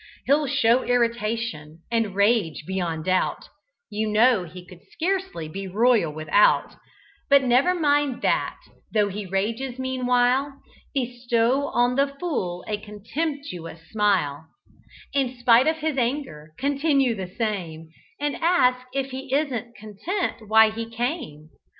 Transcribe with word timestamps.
He'll 0.25 0.47
show 0.47 0.81
irritation; 0.83 1.83
and 1.91 2.15
rage, 2.15 2.63
beyond 2.65 3.05
doubt 3.05 3.49
(You 3.91 4.07
know 4.09 4.45
he 4.45 4.65
could 4.65 4.81
scarcely 4.91 5.47
be 5.47 5.67
royal 5.67 6.11
without); 6.11 6.75
But 7.29 7.43
never 7.43 7.75
mind 7.75 8.23
that, 8.23 8.57
tho' 8.91 9.09
he 9.09 9.27
rages 9.27 9.77
meanwhile, 9.77 10.59
Bestow 10.95 11.67
on 11.67 11.97
the 11.97 12.15
fool 12.19 12.65
a 12.67 12.77
contemptuous 12.77 13.87
smile; 13.91 14.47
In 15.13 15.37
spite 15.37 15.67
of 15.67 15.77
his 15.77 15.99
anger, 15.99 16.53
continue 16.57 17.13
the 17.13 17.29
same, 17.37 17.89
And 18.19 18.37
ask 18.37 18.83
'If 18.93 19.11
he 19.11 19.31
isn't 19.31 19.75
content, 19.75 20.49
why 20.49 20.71
he 20.71 20.89
came?' 20.89 21.51